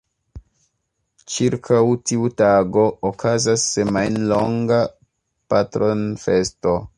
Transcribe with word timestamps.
Ĉirkaŭ 1.33 1.81
tiu 2.11 2.29
tago 2.43 2.85
okazas 3.11 3.67
semajnlonga 3.75 4.81
patronfesto. 5.55 6.75